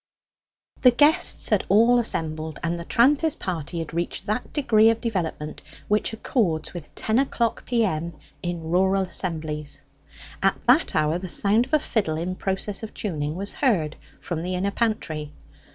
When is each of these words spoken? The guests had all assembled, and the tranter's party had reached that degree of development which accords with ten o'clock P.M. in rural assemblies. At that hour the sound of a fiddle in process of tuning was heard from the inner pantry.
The 0.81 0.89
guests 0.89 1.49
had 1.49 1.63
all 1.69 1.99
assembled, 1.99 2.57
and 2.63 2.79
the 2.79 2.85
tranter's 2.85 3.35
party 3.35 3.77
had 3.77 3.93
reached 3.93 4.25
that 4.25 4.51
degree 4.51 4.89
of 4.89 4.99
development 4.99 5.61
which 5.87 6.11
accords 6.11 6.73
with 6.73 6.95
ten 6.95 7.19
o'clock 7.19 7.65
P.M. 7.65 8.13
in 8.41 8.71
rural 8.71 9.03
assemblies. 9.03 9.83
At 10.41 10.57
that 10.65 10.95
hour 10.95 11.19
the 11.19 11.29
sound 11.29 11.65
of 11.67 11.73
a 11.75 11.79
fiddle 11.79 12.17
in 12.17 12.33
process 12.35 12.81
of 12.81 12.95
tuning 12.95 13.35
was 13.35 13.53
heard 13.53 13.95
from 14.19 14.41
the 14.41 14.55
inner 14.55 14.71
pantry. 14.71 15.33